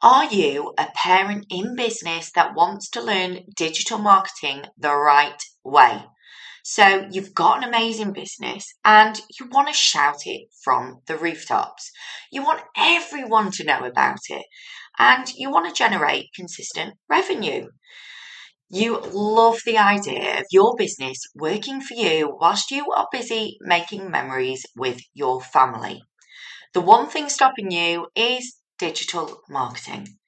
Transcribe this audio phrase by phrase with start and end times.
[0.00, 6.04] Are you a parent in business that wants to learn digital marketing the right way?
[6.62, 11.90] So you've got an amazing business and you want to shout it from the rooftops.
[12.30, 14.46] You want everyone to know about it
[15.00, 17.66] and you want to generate consistent revenue.
[18.70, 24.12] You love the idea of your business working for you whilst you are busy making
[24.12, 26.04] memories with your family.
[26.72, 30.18] The one thing stopping you is digital marketing.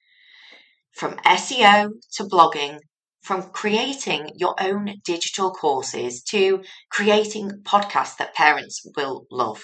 [0.93, 2.79] From SEO to blogging,
[3.21, 9.63] from creating your own digital courses to creating podcasts that parents will love.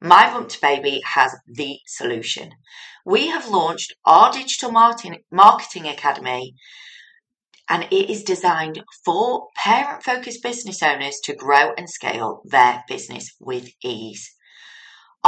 [0.00, 2.52] My Bump to Baby has the solution.
[3.04, 6.54] We have launched our digital marketing, marketing academy
[7.68, 13.34] and it is designed for parent focused business owners to grow and scale their business
[13.40, 14.34] with ease.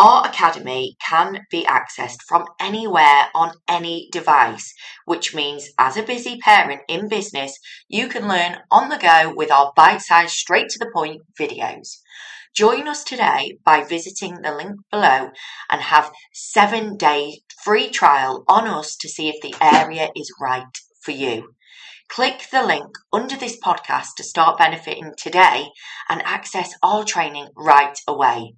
[0.03, 4.73] Our Academy can be accessed from anywhere on any device,
[5.05, 9.51] which means as a busy parent in business, you can learn on the go with
[9.51, 11.99] our bite sized, straight to the point videos.
[12.55, 15.33] Join us today by visiting the link below
[15.69, 20.79] and have seven day free trial on us to see if the area is right
[21.03, 21.57] for you.
[22.09, 25.67] Click the link under this podcast to start benefiting today
[26.09, 28.55] and access our training right away.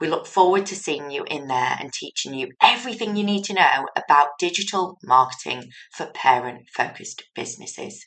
[0.00, 3.52] We look forward to seeing you in there and teaching you everything you need to
[3.52, 8.06] know about digital marketing for parent focused businesses.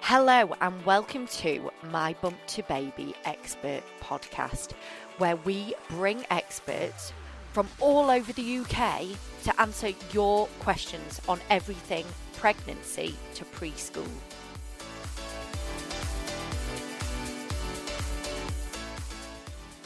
[0.00, 4.74] Hello, and welcome to my Bump to Baby Expert podcast,
[5.18, 7.12] where we bring experts
[7.56, 9.00] from all over the UK
[9.42, 12.04] to answer your questions on everything
[12.34, 14.06] pregnancy to preschool.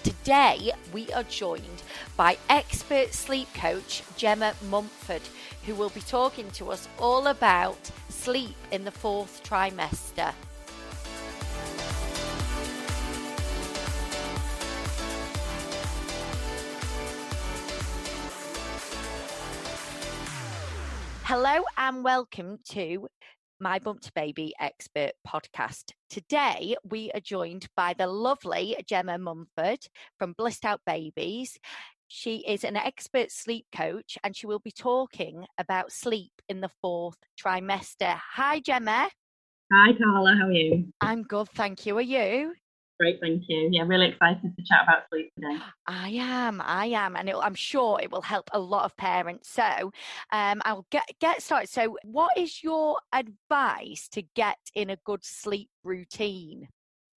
[0.03, 1.85] Today, we are joined
[2.17, 5.23] by expert sleep coach Jemma Munford,
[5.65, 10.35] who will be talking to us all about sleep in the fourth trimester.
[21.33, 23.07] Hello and welcome to
[23.61, 25.93] my Bumped to Baby Expert podcast.
[26.09, 29.79] Today we are joined by the lovely Jemma Munford
[30.19, 31.57] from Blissed Out Babies.
[32.09, 36.71] She is an expert sleep coach and she will be talking about sleep in the
[36.83, 38.19] fourth trimester.
[38.35, 39.09] Hi, Jemma.
[39.73, 40.35] Hi, Carla.
[40.35, 40.89] How are you?
[41.01, 41.97] I'm good, thank you.
[41.97, 42.55] Are you?
[43.01, 43.67] Great, thank you.
[43.73, 45.57] Yeah, really excited to chat about sleep today.
[45.87, 49.49] I am, I am, and it, I'm sure it will help a lot of parents.
[49.49, 49.91] So,
[50.33, 51.71] um, I'll get get started.
[51.71, 56.69] So, what is your advice to get in a good sleep routine?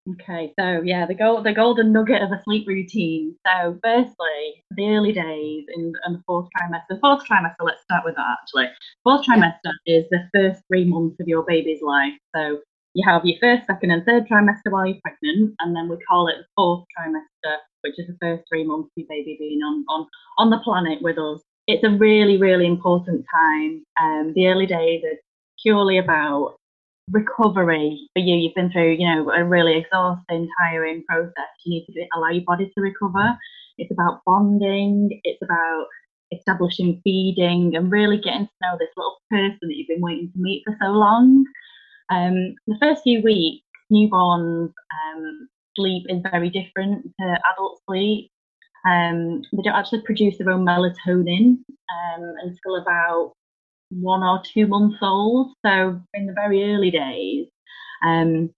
[0.10, 3.36] Okay, so yeah, the gold, the golden nugget of a sleep routine.
[3.46, 6.84] So, firstly, the early days in, in the fourth trimester.
[6.92, 8.68] The fourth trimester, let's start with that actually.
[9.04, 9.98] Fourth trimester yeah.
[9.98, 12.14] is the first three months of your baby's life.
[12.34, 12.60] So,
[12.94, 16.28] you have your first, second, and third trimester while you're pregnant, and then we call
[16.28, 19.84] it the fourth trimester, which is the first three months of your baby being on
[19.90, 21.42] on on the planet with us.
[21.68, 23.84] It's a really, really important time.
[24.00, 25.18] Um, the early days are
[25.62, 26.56] purely about
[27.12, 28.36] recovery for you.
[28.36, 31.50] You've been through, you know, a really exhausting, tiring process.
[31.66, 33.38] You need to allow your body to recover.
[33.78, 35.20] It's about bonding.
[35.24, 35.86] It's about
[36.32, 40.40] establishing feeding and really getting to know this little person that you've been waiting to
[40.40, 41.46] meet for so long.
[42.14, 48.30] Um, the first few weeks, newborns um, sleep is very different to adult sleep.
[48.86, 51.58] Um, they don't actually produce their own melatonin
[51.96, 53.34] um, until about
[53.90, 55.54] one or two months old.
[55.66, 57.48] So in the very early days,
[58.06, 58.52] um,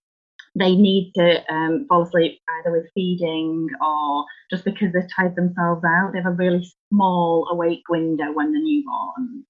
[0.54, 5.84] they need to um, fall asleep either with feeding or just because they've tired themselves
[5.84, 6.10] out.
[6.12, 9.44] They have a really small awake window when they're newborn.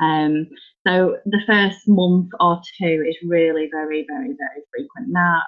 [0.00, 0.48] Um,
[0.86, 5.44] so the first month or two is really very, very, very frequent nap.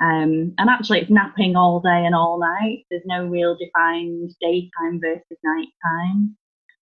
[0.00, 2.84] Um, and actually, it's napping all day and all night.
[2.90, 6.36] There's no real defined daytime versus nighttime.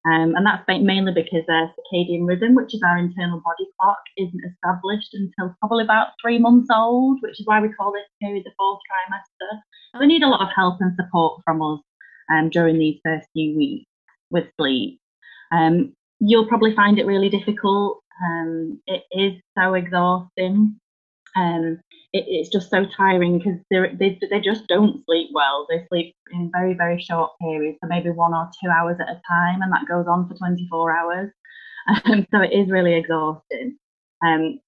[0.04, 4.42] Um, and that's mainly because their circadian rhythm, which is our internal body clock, isn't
[4.44, 8.50] established until probably about three months old, which is why we call this period the
[8.58, 9.60] fourth trimester.
[9.92, 11.80] So they need a lot of help and support from us
[12.32, 13.88] um, during these first few weeks
[14.30, 15.00] with sleep.
[15.52, 15.94] Um,
[16.24, 18.00] you'll probably find it really difficult.
[18.24, 20.78] Um, it is so exhausting.
[21.34, 21.80] Um,
[22.12, 25.66] it, it's just so tiring because they, they just don't sleep well.
[25.68, 29.20] They sleep in very, very short periods, so maybe one or two hours at a
[29.28, 31.30] time, and that goes on for 24 hours.
[32.04, 33.76] Um, so it is really exhausting.
[34.24, 34.60] Um,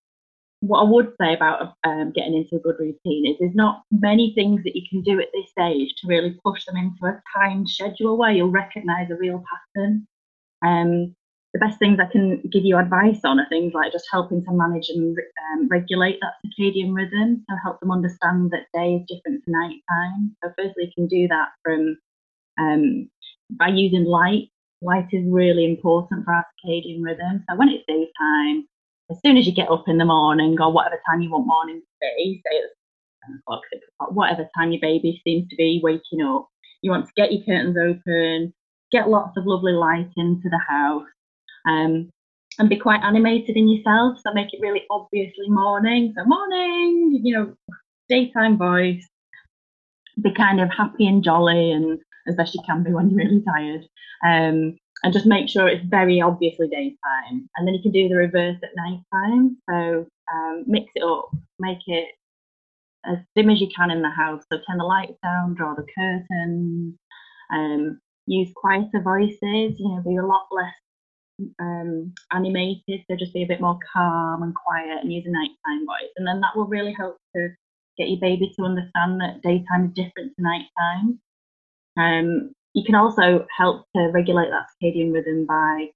[0.58, 4.32] what I would say about um, getting into a good routine is there's not many
[4.34, 7.68] things that you can do at this stage to really push them into a timed
[7.68, 9.44] schedule where you'll recognise a real
[9.76, 10.08] pattern.
[10.66, 11.14] Um,
[11.54, 14.50] the best things I can give you advice on are things like just helping to
[14.52, 15.16] manage and
[15.52, 19.76] um, regulate that circadian rhythm, so help them understand that day is different to night
[19.88, 20.36] time.
[20.42, 21.96] So firstly, you can do that from
[22.58, 23.08] um,
[23.52, 24.48] by using light.
[24.82, 27.44] Light is really important for our circadian rhythm.
[27.48, 28.66] So when it's daytime,
[29.08, 31.80] as soon as you get up in the morning or whatever time you want morning
[31.80, 32.74] to be, say it's
[33.26, 36.48] 10 o'clock, 6 o'clock, whatever time your baby seems to be waking up,
[36.82, 38.52] you want to get your curtains open,
[38.90, 41.06] get lots of lovely light into the house,
[41.66, 42.10] um,
[42.58, 44.18] and be quite animated in yourself.
[44.20, 46.12] So make it really obviously morning.
[46.16, 47.54] So morning, you know,
[48.08, 49.06] daytime voice.
[50.20, 53.42] Be kind of happy and jolly and as best you can be when you're really
[53.42, 53.84] tired.
[54.24, 57.48] Um, and just make sure it's very obviously daytime.
[57.56, 59.58] And then you can do the reverse at night time.
[59.68, 62.08] So um, mix it up, make it
[63.04, 64.44] as dim as you can in the house.
[64.50, 66.94] So turn the lights down, draw the curtains,
[67.52, 70.74] um, use quieter voices, you know, be a lot less
[71.60, 73.00] um, animated.
[73.08, 76.12] So just be a bit more calm and quiet and use a nighttime voice.
[76.16, 77.48] And then that will really help to
[77.98, 81.20] get your baby to understand that daytime is different to nighttime.
[81.96, 85.90] Um, you can also help to regulate that circadian rhythm by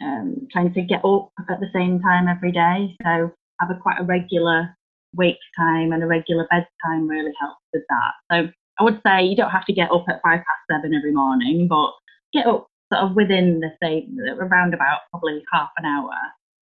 [0.00, 2.96] um, trying to get up at the same time every day.
[3.02, 4.74] So have a quite a regular
[5.16, 8.12] wake time and a regular bedtime really helps with that.
[8.32, 11.12] So I would say you don't have to get up at five past seven every
[11.12, 11.92] morning, but
[12.32, 16.12] get up sort of within the same around about probably half an hour.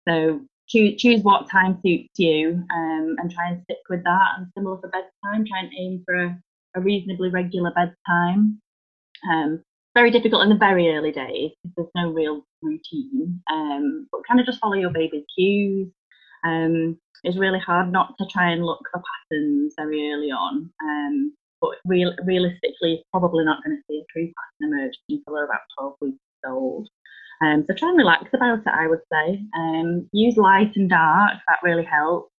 [0.09, 4.29] So choose choose what time suits you um, and try and stick with that.
[4.37, 6.39] And similar for bedtime, try and aim for a,
[6.77, 8.61] a reasonably regular bedtime.
[9.31, 9.63] Um,
[9.95, 13.43] very difficult in the very early days because there's no real routine.
[13.51, 15.89] Um, but kind of just follow your baby's cues.
[16.45, 20.71] Um, it's really hard not to try and look for patterns very early on.
[21.63, 25.45] But real, realistically, it's probably not going to see a true pattern emerge until they're
[25.45, 26.89] about 12 weeks old.
[27.41, 29.43] Um, so try and relax about it, I would say.
[29.57, 32.33] Um, use light and dark, that really helps.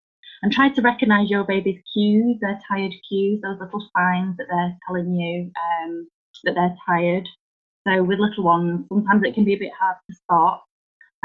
[0.44, 4.78] And try to recognise your baby's cues, their tired cues, those little signs that they're
[4.86, 6.08] telling you um,
[6.44, 7.28] that they're tired.
[7.88, 10.64] So with little ones, sometimes it can be a bit hard to spot.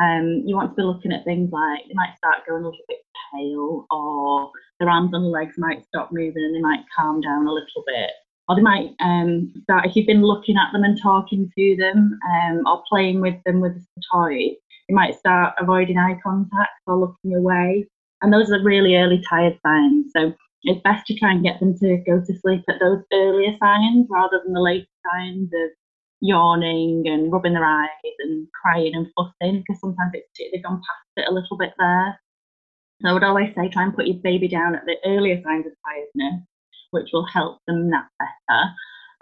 [0.00, 2.84] Um, you want to be looking at things like they might start going a little
[2.88, 2.98] bit
[3.32, 7.52] pale, or their arms and legs might stop moving and they might calm down a
[7.52, 8.10] little bit.
[8.48, 12.18] Or they might um, start, if you've been looking at them and talking to them
[12.32, 14.54] um, or playing with them with some toys,
[14.88, 17.86] you might start avoiding eye contact or looking away.
[18.22, 20.12] And those are really early tired signs.
[20.16, 23.54] So it's best to try and get them to go to sleep at those earlier
[23.62, 25.70] signs rather than the later signs of
[26.20, 27.88] yawning and rubbing their eyes
[28.20, 32.20] and crying and fussing because sometimes it's, they've gone past it a little bit there.
[33.00, 35.66] So I would always say try and put your baby down at the earlier signs
[35.66, 36.42] of tiredness,
[36.90, 38.62] which will help them nap better.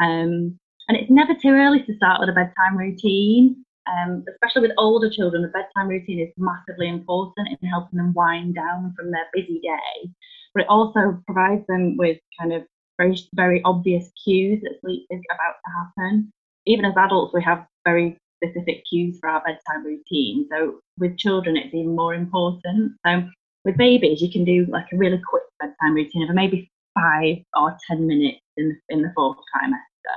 [0.01, 0.59] Um,
[0.89, 3.65] and it's never too early to start with a bedtime routine.
[3.87, 8.55] Um, especially with older children, the bedtime routine is massively important in helping them wind
[8.55, 10.11] down from their busy day.
[10.55, 12.65] But it also provides them with kind of
[12.99, 16.33] very, very obvious cues that sleep is about to happen.
[16.67, 20.47] Even as adults, we have very specific cues for our bedtime routine.
[20.51, 22.93] So with children, it's even more important.
[23.07, 23.29] So
[23.65, 27.77] with babies, you can do like a really quick bedtime routine of maybe five or
[27.89, 30.17] 10 minutes in the, in the fourth trimester.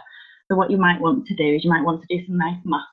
[0.49, 2.59] So what you might want to do is you might want to do some nice
[2.63, 2.85] massage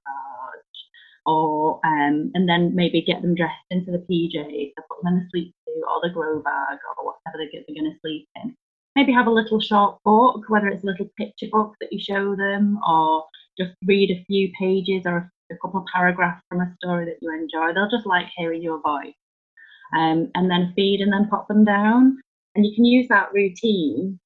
[1.25, 5.19] or, um, and then maybe get them dressed into the PJs, so put them in
[5.21, 8.55] the sleep suit or the grow bag or whatever they're, they're going to sleep in.
[8.95, 12.37] Maybe have a little short book, whether it's a little picture book that you show
[12.37, 13.25] them or
[13.59, 17.33] just read a few pages or a, couple of paragraphs from a story that you
[17.33, 17.73] enjoy.
[17.73, 19.15] They'll just like hearing your voice
[19.97, 22.21] um, and then feed and then pop them down.
[22.55, 24.19] And you can use that routine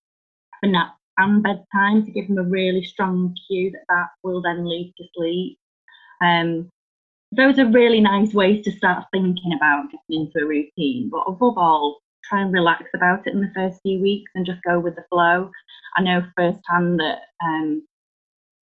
[0.60, 4.66] for nap and bedtime to give them a really strong cue that that will then
[4.66, 5.58] lead to sleep.
[6.22, 6.70] Um,
[7.32, 11.10] those are really nice ways to start thinking about getting into a routine.
[11.10, 14.62] But above all, try and relax about it in the first few weeks and just
[14.66, 15.50] go with the flow.
[15.96, 17.87] I know firsthand that um,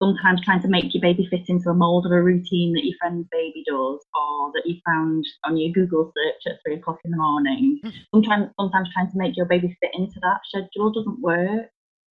[0.01, 2.95] sometimes trying to make your baby fit into a mold of a routine that your
[2.99, 7.11] friend's baby does or that you found on your Google search at three o'clock in
[7.11, 7.79] the morning.
[7.83, 7.89] Hmm.
[8.13, 11.67] Sometimes, sometimes trying to make your baby fit into that schedule doesn't work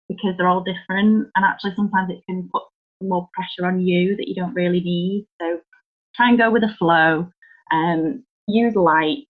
[0.10, 1.30] because they're all different.
[1.36, 2.64] And actually, sometimes it can put
[3.02, 5.28] more pressure on you that you don't really need.
[5.42, 5.60] So
[6.16, 7.30] try and go with the flow.
[7.72, 9.28] Um, use light.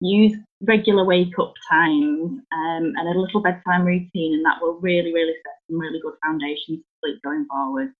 [0.00, 5.12] Use regular wake up times um, and a little bedtime routine, and that will really,
[5.12, 7.92] really set some really good foundations sleep going forward.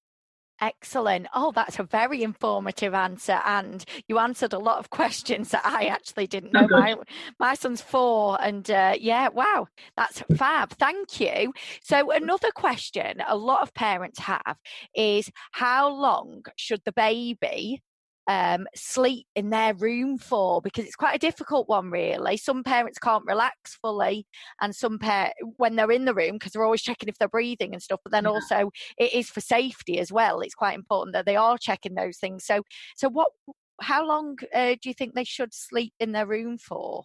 [0.58, 1.26] Excellent.
[1.34, 3.40] Oh, that's a very informative answer.
[3.44, 6.66] And you answered a lot of questions that I actually didn't know.
[6.68, 6.96] My,
[7.38, 8.38] my son's four.
[8.40, 10.70] And uh, yeah, wow, that's fab.
[10.70, 11.52] Thank you.
[11.82, 14.56] So, another question a lot of parents have
[14.94, 17.82] is how long should the baby
[18.26, 22.36] um, sleep in their room for because it's quite a difficult one really.
[22.36, 24.26] Some parents can't relax fully
[24.60, 27.72] and some pair when they're in the room because they're always checking if they're breathing
[27.72, 28.30] and stuff but then yeah.
[28.30, 30.40] also it is for safety as well.
[30.40, 32.44] It's quite important that they are checking those things.
[32.44, 32.62] So
[32.96, 33.30] so what
[33.80, 37.04] how long uh, do you think they should sleep in their room for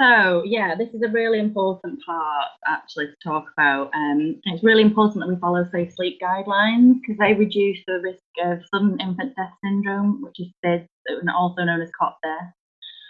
[0.00, 3.90] so yeah, this is a really important part actually to talk about.
[3.94, 8.22] Um, it's really important that we follow safe sleep guidelines because they reduce the risk
[8.44, 10.86] of sudden infant death syndrome, which is SIDS,
[11.34, 12.52] also known as cot death.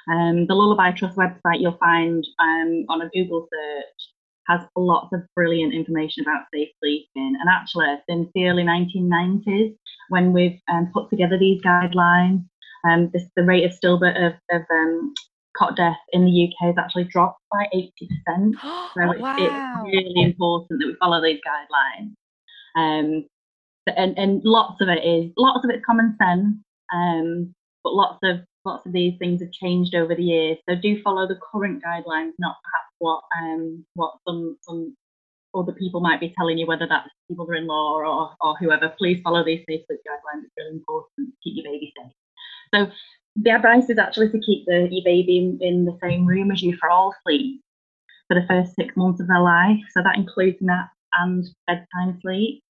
[0.09, 4.11] Um, the Lullaby Trust website you'll find um, on a Google search
[4.47, 7.37] has lots of brilliant information about safe sleeping.
[7.41, 9.77] And actually, since the early 1990s,
[10.09, 12.45] when we've um, put together these guidelines,
[12.85, 15.15] um, this, the rate of stillbirth of, of um,
[15.59, 18.53] cot death in the UK has actually dropped by 80%.
[18.95, 19.37] So it's, wow.
[19.39, 22.15] it's, really important that we follow these guidelines.
[22.77, 23.27] Um,
[23.95, 26.57] and, and lots of it is lots of it's common sense,
[26.93, 30.59] um, but lots of lots of these things have changed over the years.
[30.69, 34.97] So do follow the current guidelines, not perhaps what um, what some some
[35.55, 38.93] other people might be telling you, whether that's your mother-in-law or, or whoever.
[38.99, 40.45] Please follow these safe guidelines.
[40.45, 42.13] It's really important to keep your baby safe.
[42.75, 42.93] So
[43.43, 46.63] the advice is actually to keep the, your baby in, in the same room as
[46.63, 47.61] you for all sleep
[48.29, 49.79] for the first six months of their life.
[49.93, 52.63] So that includes nap and bedtime sleep.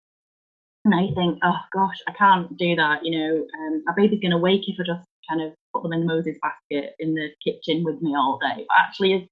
[0.85, 3.05] And I think, oh gosh, I can't do that.
[3.05, 5.93] You know, um, my baby's going to wake if I just kind of put them
[5.93, 8.65] in the Moses basket in the kitchen with me all day.
[8.69, 9.29] But actually,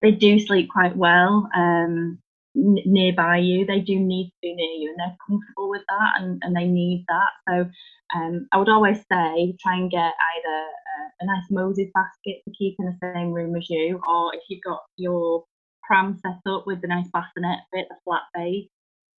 [0.00, 1.48] they do sleep quite well.
[1.54, 2.18] Um,
[2.54, 3.66] nearby you.
[3.66, 6.66] They do need to be near you and they're comfortable with that and, and they
[6.66, 7.30] need that.
[7.48, 7.70] So
[8.14, 12.54] um, I would always say try and get either uh, a nice Moses basket to
[12.56, 15.44] keep in the same room as you, or if you've got your
[15.82, 18.68] pram set up with the nice bassinet bit, the flat base,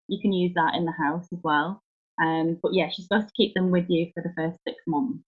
[0.08, 1.82] you can use that in the house as well.
[2.22, 5.24] Um, but yeah, she's supposed to keep them with you for the first six months.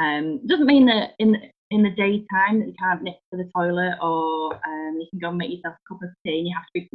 [0.00, 1.36] Um, doesn't mean that in
[1.70, 5.28] in the daytime that you can't nip to the toilet or um, you can go
[5.28, 6.88] and make yourself a cup of tea and you have to be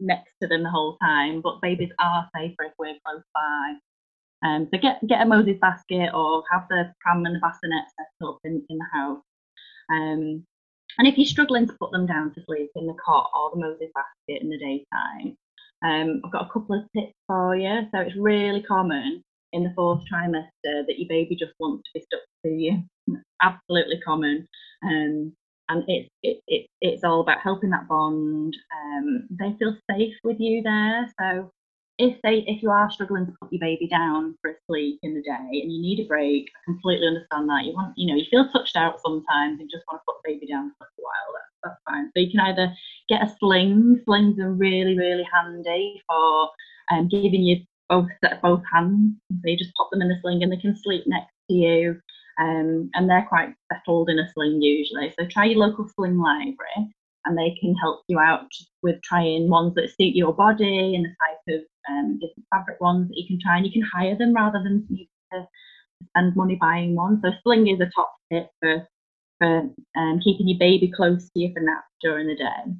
[0.00, 3.74] next to them the whole time, but babies are safer if we're close by.
[4.42, 8.26] Um, so get get a Moses basket or have the pram and the bassinet set
[8.26, 9.22] up in, in the house.
[9.90, 10.46] Um,
[10.98, 13.60] and if you're struggling to put them down to sleep in the cot or the
[13.60, 15.36] Moses basket in the daytime,
[15.82, 17.86] um, I've got a couple of tips for you.
[17.92, 22.04] So it's really common in the fourth trimester that your baby just wants to be
[22.04, 22.82] stuck to you.
[23.42, 24.48] Absolutely common.
[24.84, 25.32] Um,
[25.70, 28.56] and it's it, it, it's all about helping that bond.
[28.76, 31.08] Um, they feel safe with you there.
[31.18, 31.50] So
[31.98, 35.14] if they if you are struggling to put your baby down for a sleep in
[35.14, 37.64] the day and you need a break, I completely understand that.
[37.64, 40.32] You want you know you feel touched out sometimes and just want to put the
[40.32, 41.30] baby down for a while.
[41.34, 42.10] That's that's fine.
[42.16, 42.74] So you can either
[43.08, 44.02] get a sling.
[44.04, 46.50] Slings are really really handy for
[46.90, 48.08] um, giving you both
[48.42, 49.14] both hands.
[49.30, 52.00] So you just pop them in the sling and they can sleep next to you
[52.40, 55.12] um, and they're quite settled in a sling usually.
[55.18, 56.94] So try your local sling library,
[57.24, 58.48] and they can help you out
[58.82, 63.08] with trying ones that suit your body and the type of um, different fabric ones
[63.08, 63.56] that you can try.
[63.56, 65.46] And you can hire them rather than need to
[66.08, 67.20] spend money buying one.
[67.22, 68.88] So sling is a top tip for
[69.38, 69.62] for
[69.96, 72.72] um, keeping your baby close to you for naps during the day.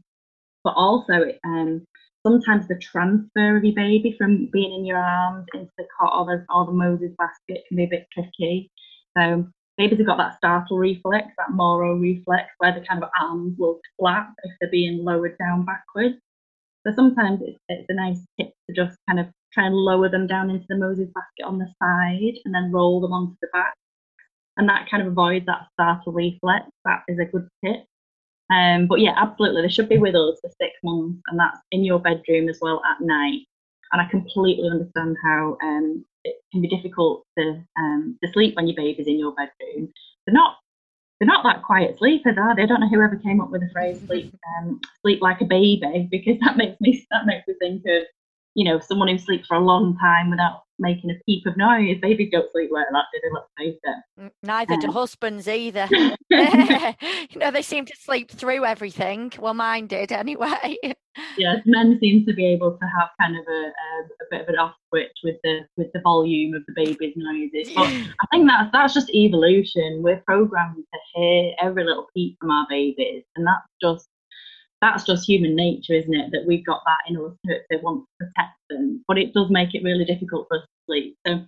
[0.62, 1.86] But also, um,
[2.26, 6.26] sometimes the transfer of your baby from being in your arms into the cot or
[6.26, 8.70] the, or the Moses basket can be a bit tricky.
[9.16, 13.56] So babies have got that startle reflex, that Moro reflex, where the kind of arms
[13.58, 16.16] will flap if they're being lowered down backwards.
[16.86, 20.26] So sometimes it's, it's a nice tip to just kind of try and lower them
[20.26, 23.74] down into the Moses basket on the side and then roll them onto the back.
[24.56, 26.66] And that kind of avoids that startle reflex.
[26.84, 27.84] That is a good tip.
[28.50, 31.84] Um, but yeah, absolutely, they should be with us for six months, and that's in
[31.84, 33.42] your bedroom as well at night.
[33.92, 38.68] And I completely understand how um, it can be difficult to um, to sleep when
[38.68, 39.92] your baby's in your bedroom.
[40.26, 40.56] They're not
[41.18, 42.62] they're not that quiet sleepers, are they?
[42.62, 46.08] I don't know whoever came up with the phrase "sleep um, sleep like a baby"
[46.10, 48.04] because that makes me that makes me think of
[48.54, 51.98] you know someone who sleeps for a long time without making a peep of noise.
[52.00, 53.28] Babies don't sleep like that, do they?
[53.32, 54.32] Let's face it.
[54.42, 55.86] Neither um, do husbands either.
[56.30, 59.32] you know, they seem to sleep through everything.
[59.38, 60.78] Well, mine did anyway.
[61.36, 64.48] yes, men seem to be able to have kind of a, a, a, bit of
[64.48, 67.72] an off switch with the with the volume of the baby's noises.
[67.74, 70.02] But I think that's that's just evolution.
[70.02, 74.08] We're programmed to hear every little peep from our babies, and that's just
[74.80, 76.30] that's just human nature, isn't it?
[76.32, 79.50] That we've got that in us to, to want to protect them, but it does
[79.50, 81.16] make it really difficult for us to sleep.
[81.26, 81.44] So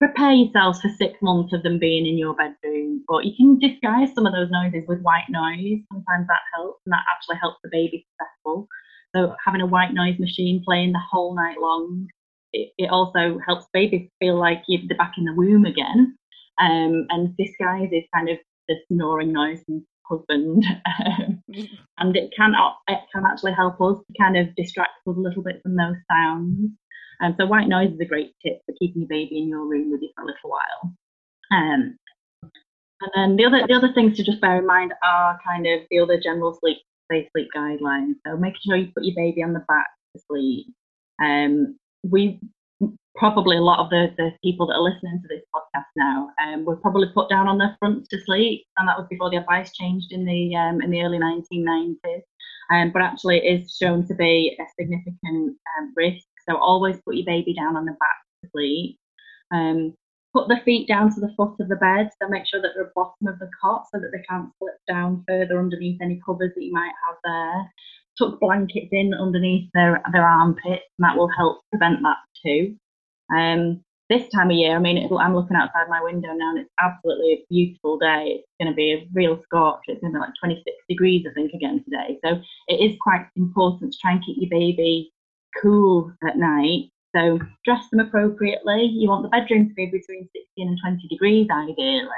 [0.00, 4.12] prepare yourselves for six months of them being in your bedroom, but you can disguise
[4.14, 5.78] some of those noises with white noise.
[5.92, 8.66] Sometimes that helps, and that actually helps the baby settle.
[9.14, 12.08] So having a white noise machine playing the whole night long,
[12.52, 16.16] it, it also helps babies feel like they're back in the womb again.
[16.60, 20.64] Um, and disguise is kind of the snoring noise from husband,
[21.06, 21.42] um,
[21.98, 22.54] and it can
[22.88, 26.70] it can actually help us kind of distract us a little bit from those sounds.
[27.20, 29.64] And um, so white noise is a great tip for keeping your baby in your
[29.66, 30.92] room with you for a little while.
[31.52, 31.96] Um,
[33.02, 35.80] and then the other the other things to just bear in mind are kind of
[35.90, 36.78] the other general sleep
[37.10, 38.14] safe sleep guidelines.
[38.26, 40.66] So making sure you put your baby on the back to sleep.
[41.22, 42.40] Um, we
[43.14, 46.64] probably a lot of the, the people that are listening to this podcast now um,
[46.64, 49.72] were probably put down on their fronts to sleep, and that was before the advice
[49.72, 52.22] changed in the um, in the early 1990s.
[52.70, 56.26] Um, but actually, it is shown to be a significant um, risk.
[56.48, 58.98] So always put your baby down on the back to sleep.
[59.52, 59.94] Um,
[60.32, 62.08] put the feet down to the foot of the bed.
[62.20, 64.50] So make sure that they're at the bottom of the cot so that they can't
[64.58, 67.72] slip down further underneath any covers that you might have there.
[68.18, 72.76] Tuck blankets in underneath their their armpits, and that will help prevent that too.
[73.34, 76.70] Um, this time of year, I mean, I'm looking outside my window now and it's
[76.78, 78.40] absolutely a beautiful day.
[78.40, 79.80] It's going to be a real scorch.
[79.86, 82.18] It's going to be like 26 degrees, I think, again today.
[82.24, 85.12] So it is quite important to try and keep your baby
[85.60, 86.90] cool at night.
[87.16, 88.84] So dress them appropriately.
[88.84, 92.08] You want the bedroom to be between 16 and 20 degrees, ideally.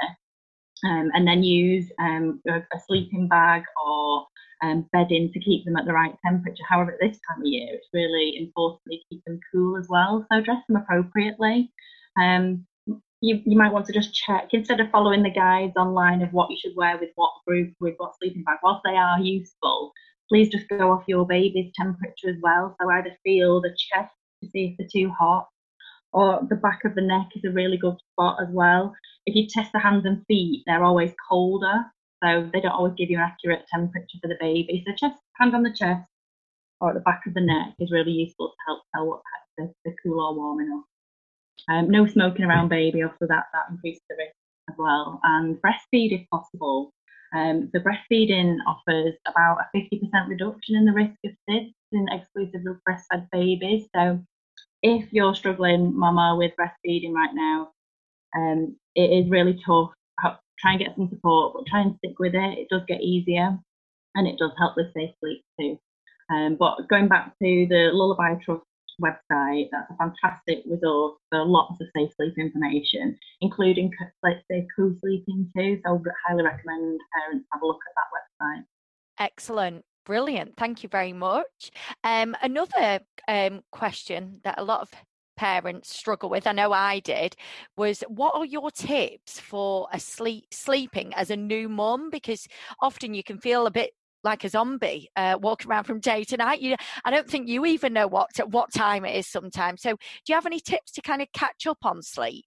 [0.83, 4.25] Um, and then use um, a, a sleeping bag or
[4.61, 6.63] um, bedding to keep them at the right temperature.
[6.67, 10.25] However, at this time of year, it's really important to keep them cool as well.
[10.31, 11.71] So dress them appropriately.
[12.19, 12.65] Um,
[13.21, 16.49] you, you might want to just check instead of following the guides online of what
[16.51, 18.59] you should wear with what group, with what sleeping bag.
[18.63, 19.91] Whilst they are useful,
[20.29, 22.75] please just go off your baby's temperature as well.
[22.79, 25.47] So either feel the chest to see if they're too hot,
[26.13, 28.93] or the back of the neck is a really good spot as well.
[29.25, 31.85] If you test the hands and feet, they're always colder
[32.25, 34.83] so they don't always give you an accurate temperature for the baby.
[34.85, 36.07] So chest, hand on the chest
[36.81, 39.21] or at the back of the neck is really useful to help tell what
[39.57, 40.83] the, the cool or warm enough.
[41.69, 44.35] Um, no smoking around baby, also that, that increases the risk
[44.69, 45.19] as well.
[45.23, 46.91] And breastfeed if possible.
[47.35, 52.73] Um, so breastfeeding offers about a 50% reduction in the risk of SIDS in exclusively
[52.87, 53.87] breastfed babies.
[53.95, 54.19] So
[54.83, 57.71] if you're struggling, mama, with breastfeeding right now,
[58.35, 59.91] um, it is really tough
[60.59, 62.57] try and get some support, but try and stick with it.
[62.59, 63.57] It does get easier
[64.15, 65.77] and it does help with safe sleep too.
[66.33, 68.63] Um, but going back to the Lullaby Trust
[69.01, 73.91] website, that's a fantastic resource for lots of safe sleep information, including
[74.23, 75.79] let's say co-sleeping too.
[75.83, 78.63] So I would highly recommend parents have a look at that website.
[79.19, 79.85] Excellent.
[80.05, 80.55] Brilliant.
[80.57, 81.71] Thank you very much.
[82.03, 84.91] Um, another um, question that a lot of
[85.35, 87.35] parents struggle with, I know I did,
[87.77, 92.09] was what are your tips for a sleep sleeping as a new mum?
[92.09, 92.47] Because
[92.81, 93.91] often you can feel a bit
[94.23, 96.59] like a zombie uh, walking around from day to night.
[96.59, 99.81] You, I don't think you even know what what time it is sometimes.
[99.81, 102.45] So, do you have any tips to kind of catch up on sleep?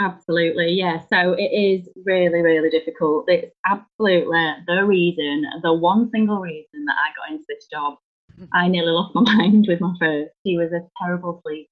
[0.00, 0.98] Absolutely, yeah.
[1.12, 3.24] So it is really, really difficult.
[3.28, 7.96] It's absolutely the reason, the one single reason that I got into this job.
[8.54, 10.30] I nearly lost my mind with my first.
[10.42, 11.68] He was a terrible sleeper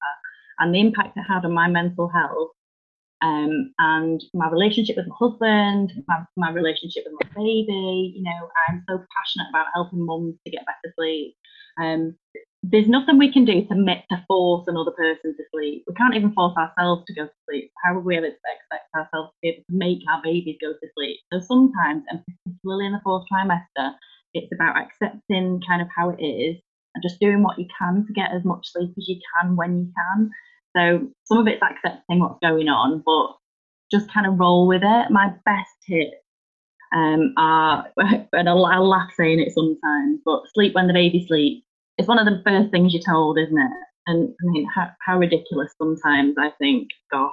[0.59, 2.51] and the impact it had on my mental health
[3.21, 8.15] um, and my relationship with my husband, my, my, relationship with my baby.
[8.17, 11.35] You know, I'm so passionate about helping mums to get better sleep.
[11.81, 12.15] Um,
[12.63, 15.85] there's nothing we can do to make, to force another person to sleep.
[15.87, 17.73] We can't even force ourselves to go to sleep.
[17.85, 20.73] How would we ever to expect ourselves to be able to make our babies go
[20.73, 21.19] to sleep?
[21.33, 23.95] So sometimes, and particularly in the fourth trimester,
[24.35, 26.57] it's about accepting kind of how it is
[26.95, 29.79] and just doing what you can to get as much sleep as you can when
[29.79, 30.31] you can.
[30.77, 33.37] So some of it's accepting what's going on, but
[33.91, 35.11] just kind of roll with it.
[35.11, 36.17] My best tips
[36.95, 37.87] um, are,
[38.33, 41.65] and I'll, I'll laugh saying it sometimes, but sleep when the baby sleeps.
[41.97, 43.73] It's one of the first things you're told, isn't it?
[44.07, 47.33] And I mean, how, how ridiculous sometimes I think, gosh,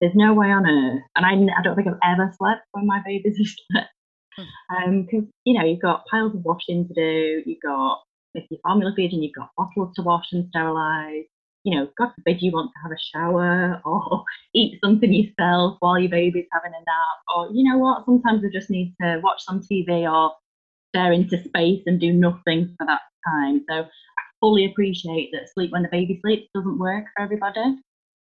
[0.00, 1.02] there's no way on earth.
[1.16, 3.86] And I, I don't think I've ever slept when my baby's asleep.
[4.34, 5.18] Because, hmm.
[5.18, 8.00] um, you know, you've got piles of washing to do, you've got,
[8.32, 11.26] if you're formula feeding, you've got bottles to wash and sterilise
[11.64, 15.98] you know, God forbid you want to have a shower or eat something yourself while
[15.98, 19.42] your baby's having a nap, or you know what, sometimes we just need to watch
[19.42, 20.32] some TV or
[20.90, 23.64] stare into space and do nothing for that time.
[23.68, 27.78] So I fully appreciate that sleep when the baby sleeps doesn't work for everybody,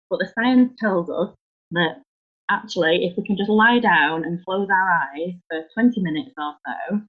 [0.09, 1.33] but the science tells us
[1.71, 2.01] that
[2.49, 6.55] actually, if we can just lie down and close our eyes for 20 minutes or
[6.65, 7.01] so,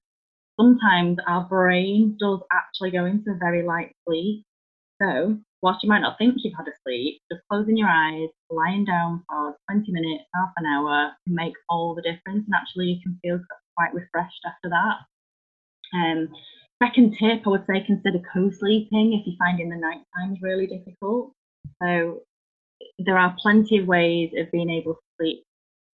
[0.59, 4.43] sometimes our brain does actually go into a very light sleep.
[5.01, 8.85] So, whilst you might not think you've had a sleep, just closing your eyes, lying
[8.85, 12.45] down for 20 minutes, half an hour can make all the difference.
[12.45, 13.39] And actually, you can feel
[13.75, 14.97] quite refreshed after that.
[15.93, 16.29] Um,
[16.81, 21.33] second tip, I would say consider co-sleeping if you're finding the night times really difficult.
[21.81, 22.21] So
[22.99, 25.43] there are plenty of ways of being able to sleep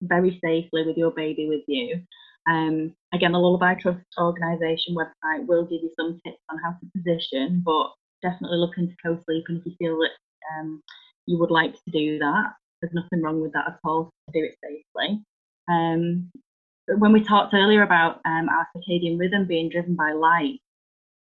[0.01, 2.01] very safely with your baby with you.
[2.49, 6.91] Um, again, the Lullaby Trust organisation website will give you some tips on how to
[6.97, 7.91] position, but
[8.23, 10.11] definitely look into co-sleeping if you feel that
[10.57, 10.81] um,
[11.27, 12.53] you would like to do that.
[12.81, 15.23] There's nothing wrong with that at all to do it safely.
[15.69, 16.31] Um,
[16.97, 20.59] when we talked earlier about um, our circadian rhythm being driven by light,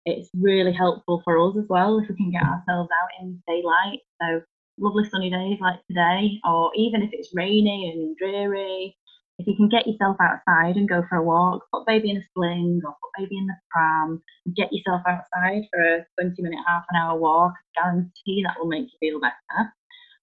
[0.04, 4.00] it's really helpful for us as well if we can get ourselves out in daylight.
[4.20, 4.42] So
[4.78, 8.96] lovely sunny days like today, or even if it's rainy and dreary,
[9.38, 12.22] if you can get yourself outside and go for a walk, put baby in a
[12.34, 14.20] sling or put baby in the pram,
[14.56, 18.88] get yourself outside for a 20 minute, half an hour walk, guarantee that will make
[18.92, 19.72] you feel better.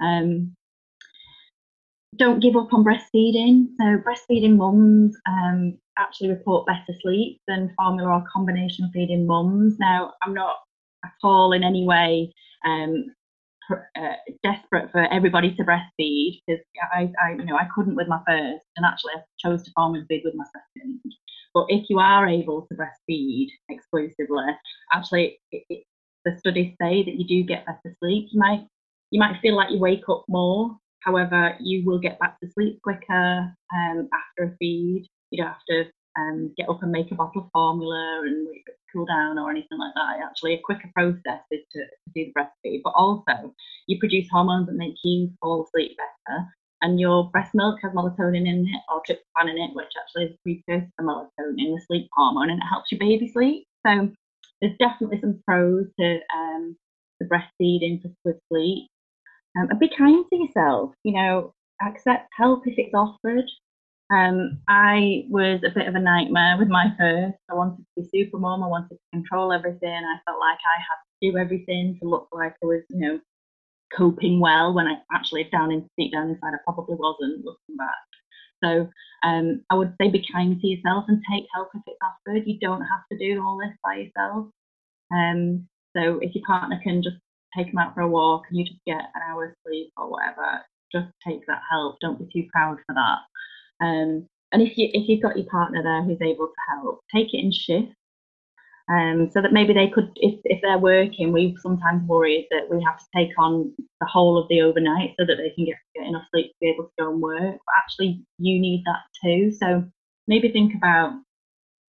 [0.01, 0.56] Um,
[2.17, 3.67] don't give up on breastfeeding.
[3.78, 9.78] So breastfeeding mums um, actually report better sleep than formula or combination feeding mums.
[9.80, 10.58] Now, I'm not
[11.06, 12.34] at all in any way
[12.65, 13.06] um,
[13.71, 18.19] uh, desperate for everybody to breastfeed because I, I, you know, I couldn't with my
[18.28, 21.01] first, and actually I chose to formula feed with my second.
[21.54, 24.45] But if you are able to breastfeed exclusively,
[24.93, 25.84] actually, it, it,
[26.25, 28.28] the studies say that you do get better sleep.
[28.32, 28.67] You might
[29.12, 30.75] you might feel like you wake up more.
[31.01, 35.08] However, you will get back to sleep quicker um, after a feed.
[35.30, 35.86] You don't have to
[36.17, 38.47] um, get up and make a bottle of formula and
[38.95, 40.23] cool down or anything like that.
[40.23, 43.53] Actually, a quicker process is to, to do the breastfeed, but also
[43.88, 46.45] you produce hormones that make you fall asleep better.
[46.81, 50.38] And your breast milk has melatonin in it or tryptophan in it, which actually is
[50.43, 53.65] precursor to melatonin, the sleep hormone, and it helps your baby sleep.
[53.86, 54.12] So
[54.62, 56.75] there's definitely some pros to um,
[57.19, 58.88] the breastfeeding for with sleep.
[59.58, 60.93] Um, and be kind to yourself.
[61.03, 63.45] You know, accept help if it's offered.
[64.12, 67.38] Um, I was a bit of a nightmare with my first.
[67.50, 68.63] I wanted to be super mom.
[68.63, 69.89] I wanted to control everything.
[69.89, 73.20] I felt like I had to do everything to look like I was, you know,
[73.96, 77.96] coping well when I actually down in deep down inside I probably wasn't looking back.
[78.63, 78.89] So
[79.24, 82.44] um, I would say be kind to yourself and take help if it's offered.
[82.46, 84.48] You don't have to do all this by yourself.
[85.13, 87.18] Um, so if your partner can just
[87.56, 90.62] take them out for a walk and you just get an hour's sleep or whatever,
[90.91, 91.98] just take that help.
[92.02, 93.20] Don't be too proud for that.
[93.81, 97.33] Um, and if you if you've got your partner there who's able to help, take
[97.33, 97.95] it in shifts.
[98.88, 102.83] Um, so that maybe they could, if, if they're working, we sometimes worry that we
[102.83, 106.05] have to take on the whole of the overnight so that they can get, get
[106.05, 107.41] enough sleep to be able to go and work.
[107.41, 109.51] But actually, you need that too.
[109.51, 109.83] So
[110.27, 111.19] maybe think about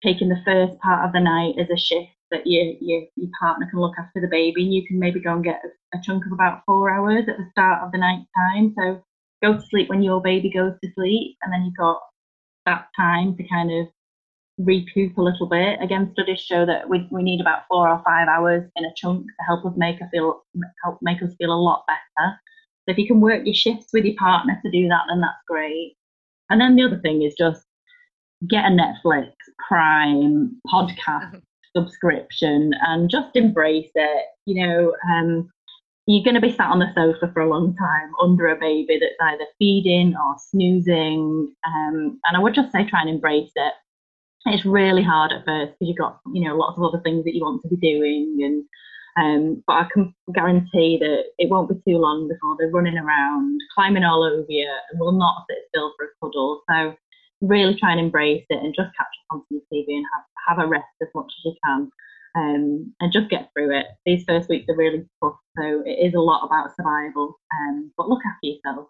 [0.03, 3.69] taking the first part of the night as a shift that your, your, your partner
[3.71, 6.27] can look after the baby and you can maybe go and get a, a chunk
[6.27, 8.75] of about four hours at the start of the night time.
[8.77, 9.03] So
[9.43, 12.01] go to sleep when your baby goes to sleep, and then you've got
[12.67, 13.87] that time to kind of
[14.59, 15.79] recoup a little bit.
[15.81, 19.27] Again, studies show that we, we need about four or five hours in a chunk
[19.27, 20.43] to help us make us feel
[20.85, 22.39] help make us feel a lot better.
[22.85, 25.43] So if you can work your shifts with your partner to do that, then that's
[25.49, 25.97] great.
[26.51, 27.63] And then the other thing is just
[28.49, 29.33] get a Netflix,
[29.69, 31.41] Prime, podcast
[31.77, 34.27] subscription, and just embrace it.
[34.47, 35.51] You know, um,
[36.11, 38.99] you're going to be sat on the sofa for a long time under a baby
[38.99, 41.55] that's either feeding or snoozing.
[41.65, 43.73] Um, and I would just say try and embrace it.
[44.47, 47.35] It's really hard at first because you've got, you know, lots of other things that
[47.35, 48.39] you want to be doing.
[48.43, 48.65] And
[49.17, 53.61] um, but I can guarantee that it won't be too long before they're running around,
[53.75, 56.63] climbing all over you, and will not sit still for a cuddle.
[56.69, 56.97] So
[57.41, 60.65] really try and embrace it and just catch up on some TV and have, have
[60.65, 61.91] a rest as much as you can
[62.37, 63.87] um, and just get through it.
[64.07, 67.39] These first weeks are really tough, so it is a lot about survival.
[67.53, 68.89] Um, but look after yourself.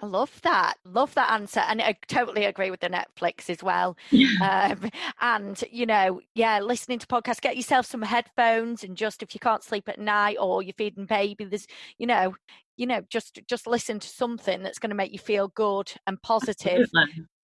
[0.00, 0.74] I love that.
[0.84, 1.60] Love that answer.
[1.60, 3.96] And I totally agree with the Netflix as well.
[4.42, 9.34] um, and, you know, yeah, listening to podcasts, get yourself some headphones and just if
[9.34, 11.66] you can't sleep at night or you're feeding baby, there's,
[11.98, 12.34] you know,
[12.78, 16.22] you know just just listen to something that's going to make you feel good and
[16.22, 16.88] positive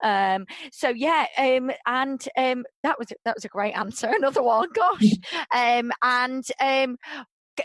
[0.01, 4.69] um so yeah um and um that was that was a great answer another one
[4.73, 5.11] gosh
[5.53, 6.97] um and um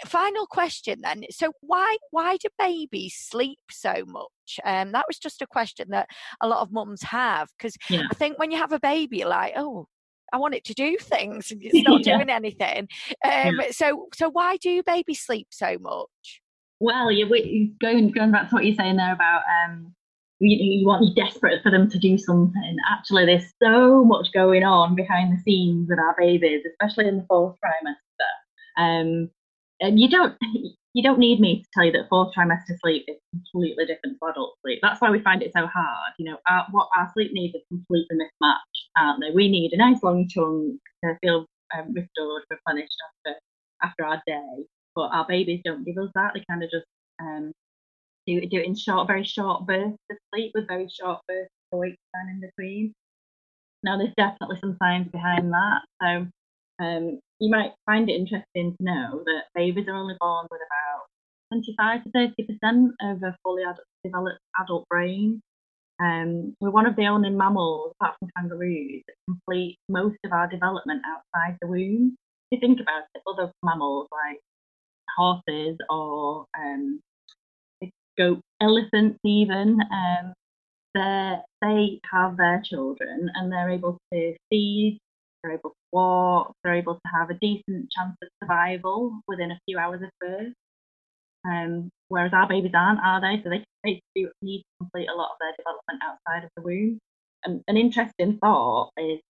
[0.06, 5.42] final question then so why why do babies sleep so much um that was just
[5.42, 6.08] a question that
[6.40, 8.02] a lot of mums have because yeah.
[8.10, 9.86] i think when you have a baby you're like oh
[10.32, 12.16] I want it to do things and it's not yeah.
[12.16, 12.88] doing anything.
[13.24, 13.70] Um, yeah.
[13.72, 16.40] So, so why do babies sleep so much?
[16.78, 17.28] Well, you're
[17.80, 19.94] going going back to what you're saying there about um,
[20.38, 22.76] you, you want you desperate for them to do something.
[22.90, 27.26] Actually, there's so much going on behind the scenes with our babies, especially in the
[27.28, 28.82] fourth trimester.
[28.82, 29.30] Um,
[29.80, 30.36] and you don't
[30.94, 34.28] you don't need me to tell you that fourth trimester sleep is completely different to
[34.28, 34.80] adult sleep.
[34.82, 36.12] That's why we find it so hard.
[36.18, 39.30] You know, our, what our sleep needs are completely mismatched, aren't they?
[39.32, 43.38] We need a nice long chunk to feel um, restored, replenished after
[43.82, 44.64] after our day,
[44.94, 46.32] but our babies don't give us that.
[46.34, 46.86] They kind of just
[47.20, 47.52] um,
[48.26, 51.78] do do it in short, very short bursts of sleep with very short bursts of
[51.78, 52.92] wake time in between.
[53.82, 55.80] Now, there's definitely some science behind that.
[56.02, 56.26] So,
[56.80, 61.06] um, you might find it interesting to know that babies are only born with about
[61.52, 63.64] 25 to 30 percent of a fully
[64.04, 65.40] developed adult brain.
[66.00, 70.48] Um, we're one of the only mammals, apart from kangaroos, that complete most of our
[70.48, 72.16] development outside the womb.
[72.50, 74.40] If you think about it, other mammals like
[75.16, 77.00] horses or um,
[78.60, 80.32] elephants, even, um,
[80.94, 84.98] they have their children and they're able to feed,
[85.42, 89.60] they're able to walk, they're able to have a decent chance of survival within a
[89.66, 90.52] few hours of birth.
[91.44, 93.42] Um, whereas our babies aren't, are they?
[93.42, 94.00] So they, they
[94.42, 96.98] need to complete a lot of their development outside of the womb.
[97.44, 99.20] And an interesting thought is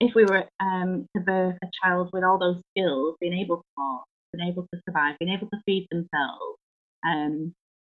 [0.00, 3.64] if we were um, to birth a child with all those skills, being able to
[3.76, 6.58] walk, being able to survive, being able to feed themselves,
[7.06, 7.54] um,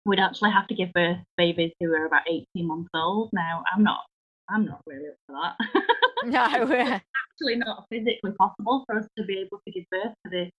[0.06, 3.30] we'd actually have to give birth to babies who are about 18 months old.
[3.34, 4.02] Now, I'm not,
[4.50, 5.84] I'm not really up for that.
[6.28, 10.30] no, it's actually not physically possible for us to be able to give birth to
[10.30, 10.50] the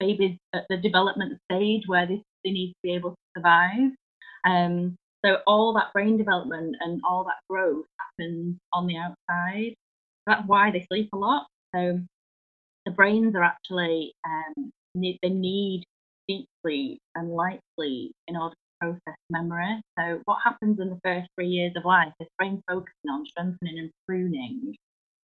[0.00, 3.90] babies at the development stage where they, they need to be able to survive.
[4.44, 9.74] Um, so all that brain development and all that growth happens on the outside.
[10.26, 11.46] That's why they sleep a lot.
[11.74, 12.00] So
[12.86, 15.84] the brains are actually um, need, they need
[16.28, 19.80] deep sleep and light sleep in order to process memory.
[19.98, 23.78] So what happens in the first three years of life is brain focusing on strengthening
[23.78, 24.76] and pruning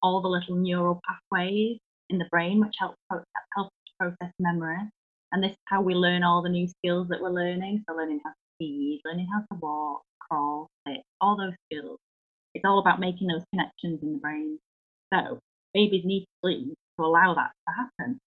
[0.05, 1.79] all the little neural pathways
[2.11, 4.79] in the brain, which help help process memory.
[5.33, 7.83] And this is how we learn all the new skills that we're learning.
[7.89, 11.99] So learning how to feed, learning how to walk, crawl, sit, all those skills.
[12.55, 14.59] It's all about making those connections in the brain.
[15.13, 15.39] So
[15.73, 18.19] babies need sleep to allow that to happen.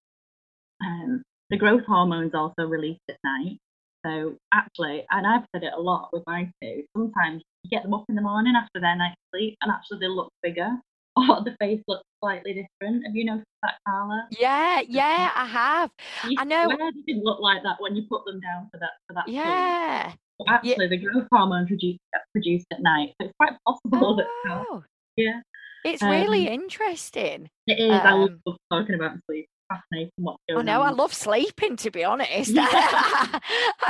[0.83, 3.59] Um, the growth hormones also released at night.
[4.05, 7.93] So actually, and I've said it a lot with my two, sometimes you get them
[7.93, 10.71] up in the morning after their night's sleep and actually they look bigger
[11.29, 13.05] or the face looks slightly different.
[13.05, 14.27] Have you noticed that, Carla?
[14.31, 15.91] Yeah, yeah, I have.
[16.27, 16.67] You I know.
[16.67, 20.13] Where didn't look like that when you put them down for that for that Yeah.
[20.47, 20.87] Actually, yeah.
[20.89, 21.99] the growth hormones produced,
[22.31, 24.77] produced at night, so it's quite possible oh.
[24.77, 24.83] that.
[25.15, 25.41] Yeah.
[25.83, 27.49] It's um, really interesting.
[27.65, 27.91] It is.
[27.91, 30.87] Um, I love um, talking about sleep fascinating what's going I know, on.
[30.87, 32.53] I love sleeping to be honest.
[32.57, 33.39] I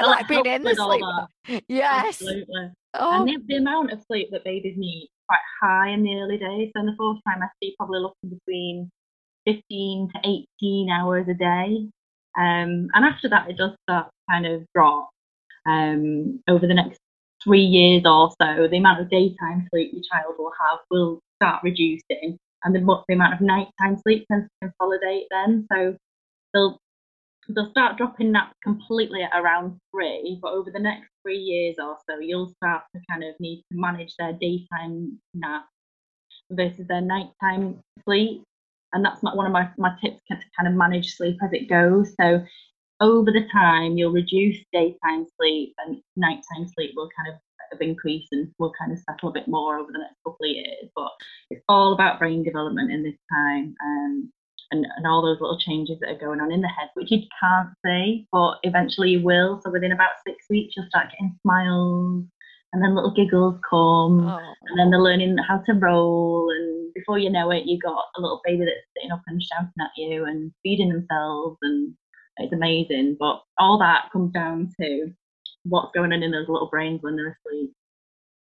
[0.02, 1.62] like being in the sleep.
[1.68, 2.22] Yes.
[2.22, 2.72] Absolutely.
[2.94, 3.22] Oh.
[3.22, 6.72] And the, the, amount of sleep that babies need quite high in the early days.
[6.76, 8.90] So in the fourth trimester, you're probably looking between
[9.46, 11.88] 15 to 18 hours a day.
[12.38, 15.10] Um, and after that, it does start kind of drop.
[15.66, 17.00] Um, over the next
[17.44, 21.62] three years or so, the amount of daytime sleep your child will have will start
[21.64, 25.66] reducing and the, the amount of nighttime sleep tends to consolidate then.
[25.72, 25.96] So
[26.54, 26.80] they'll
[27.50, 31.98] they'll start dropping naps completely at around three, but over the next three years or
[32.10, 35.66] so, you'll start to kind of need to manage their daytime nap
[36.52, 38.44] versus their nighttime sleep.
[38.94, 41.68] And that's not one of my, my tips to kind of manage sleep as it
[41.68, 42.14] goes.
[42.20, 42.44] So
[43.02, 47.40] over the time, you'll reduce daytime sleep and nighttime sleep will kind of
[47.74, 50.56] of increase and will kind of settle a bit more over the next couple of
[50.56, 50.90] years.
[50.96, 51.12] But
[51.50, 54.32] it's all about brain development in this time um,
[54.72, 57.22] and, and all those little changes that are going on in the head, which you
[57.40, 59.62] can't see, but eventually you will.
[59.64, 62.26] So within about six weeks, you'll start getting smiles
[62.74, 64.54] and then little giggles come oh.
[64.68, 68.22] and then they're learning how to roll and before you know it you've got a
[68.22, 71.94] little baby that's sitting up and shouting at you and feeding themselves and
[72.36, 75.10] it's amazing but all that comes down to
[75.70, 77.74] what's going on in those little brains when they're asleep.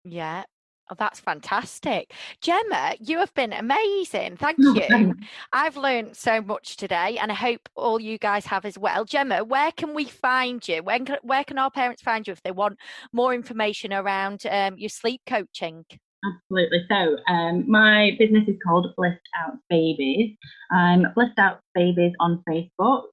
[0.04, 0.44] Yeah.
[0.92, 2.14] Oh, that's fantastic.
[2.44, 4.38] Jemma, you have been amazing.
[4.38, 5.16] Thank you.
[5.52, 9.04] I've learned so much today and I hope all you guys have as well.
[9.04, 10.84] Jemma, where can we find you?
[10.84, 12.78] When can, where can our parents find you if they want
[13.12, 15.86] more information around um, your sleep coaching?
[16.24, 16.86] Absolutely.
[16.90, 20.36] So, um, my business is called Blissed Out Babies.
[20.72, 23.10] I'm Blissed Out Babies on Facebook.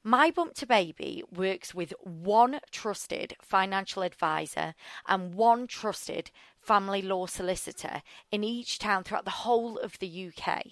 [0.03, 4.73] My Bump to Baby works with one trusted financial advisor
[5.07, 10.63] and one trusted family law solicitor in each town throughout the whole of the UK.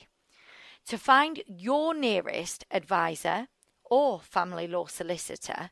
[0.87, 3.49] To find your nearest advisor
[3.83, 5.69] or family law solicitor,